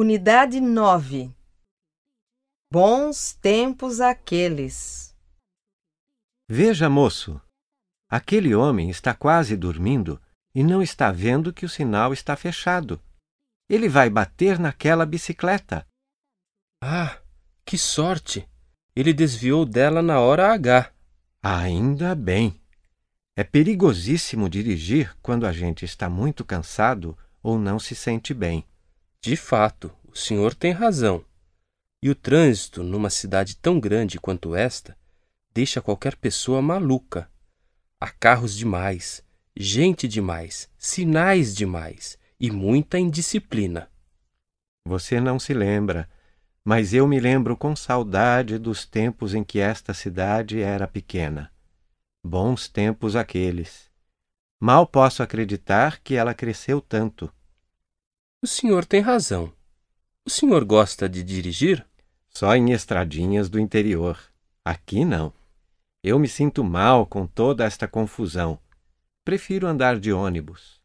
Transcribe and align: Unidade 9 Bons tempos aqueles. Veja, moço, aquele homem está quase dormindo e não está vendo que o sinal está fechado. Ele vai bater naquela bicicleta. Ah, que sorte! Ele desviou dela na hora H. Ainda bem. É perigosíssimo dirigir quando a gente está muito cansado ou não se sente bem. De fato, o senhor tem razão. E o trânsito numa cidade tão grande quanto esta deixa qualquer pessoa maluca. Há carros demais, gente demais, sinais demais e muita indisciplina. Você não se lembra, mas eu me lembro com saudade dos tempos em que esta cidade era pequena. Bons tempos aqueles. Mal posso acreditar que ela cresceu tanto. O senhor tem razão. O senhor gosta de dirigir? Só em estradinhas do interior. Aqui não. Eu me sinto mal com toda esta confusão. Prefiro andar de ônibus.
Unidade 0.00 0.60
9 0.60 1.34
Bons 2.72 3.32
tempos 3.32 4.00
aqueles. 4.00 5.12
Veja, 6.48 6.88
moço, 6.88 7.40
aquele 8.08 8.54
homem 8.54 8.90
está 8.90 9.12
quase 9.12 9.56
dormindo 9.56 10.22
e 10.54 10.62
não 10.62 10.80
está 10.80 11.10
vendo 11.10 11.52
que 11.52 11.66
o 11.66 11.68
sinal 11.68 12.12
está 12.12 12.36
fechado. 12.36 13.02
Ele 13.68 13.88
vai 13.88 14.08
bater 14.08 14.58
naquela 14.58 15.04
bicicleta. 15.04 15.84
Ah, 16.80 17.18
que 17.64 17.76
sorte! 17.76 18.48
Ele 18.94 19.12
desviou 19.12 19.64
dela 19.64 20.00
na 20.02 20.20
hora 20.20 20.52
H. 20.52 20.92
Ainda 21.42 22.14
bem. 22.14 22.60
É 23.36 23.44
perigosíssimo 23.44 24.48
dirigir 24.48 25.16
quando 25.22 25.46
a 25.46 25.52
gente 25.52 25.84
está 25.84 26.08
muito 26.08 26.44
cansado 26.44 27.16
ou 27.42 27.58
não 27.58 27.78
se 27.78 27.94
sente 27.94 28.34
bem. 28.34 28.64
De 29.20 29.36
fato, 29.36 29.92
o 30.04 30.16
senhor 30.16 30.54
tem 30.54 30.72
razão. 30.72 31.24
E 32.02 32.10
o 32.10 32.14
trânsito 32.14 32.82
numa 32.82 33.10
cidade 33.10 33.56
tão 33.56 33.78
grande 33.78 34.18
quanto 34.18 34.54
esta 34.54 34.96
deixa 35.52 35.82
qualquer 35.82 36.14
pessoa 36.14 36.62
maluca. 36.62 37.28
Há 38.00 38.10
carros 38.10 38.56
demais, 38.56 39.24
gente 39.56 40.06
demais, 40.06 40.68
sinais 40.78 41.54
demais 41.54 42.16
e 42.38 42.50
muita 42.50 42.98
indisciplina. 42.98 43.90
Você 44.86 45.20
não 45.20 45.38
se 45.38 45.52
lembra, 45.52 46.08
mas 46.68 46.92
eu 46.92 47.08
me 47.08 47.18
lembro 47.18 47.56
com 47.56 47.74
saudade 47.74 48.58
dos 48.58 48.84
tempos 48.84 49.32
em 49.34 49.42
que 49.42 49.58
esta 49.58 49.94
cidade 49.94 50.60
era 50.60 50.86
pequena. 50.86 51.50
Bons 52.22 52.68
tempos 52.68 53.16
aqueles. 53.16 53.90
Mal 54.60 54.86
posso 54.86 55.22
acreditar 55.22 55.98
que 56.00 56.14
ela 56.14 56.34
cresceu 56.34 56.82
tanto. 56.82 57.32
O 58.42 58.46
senhor 58.46 58.84
tem 58.84 59.00
razão. 59.00 59.50
O 60.26 60.28
senhor 60.28 60.62
gosta 60.62 61.08
de 61.08 61.22
dirigir? 61.22 61.86
Só 62.28 62.54
em 62.54 62.70
estradinhas 62.70 63.48
do 63.48 63.58
interior. 63.58 64.20
Aqui 64.62 65.06
não. 65.06 65.32
Eu 66.04 66.18
me 66.18 66.28
sinto 66.28 66.62
mal 66.62 67.06
com 67.06 67.26
toda 67.26 67.64
esta 67.64 67.88
confusão. 67.88 68.58
Prefiro 69.24 69.66
andar 69.66 69.98
de 69.98 70.12
ônibus. 70.12 70.77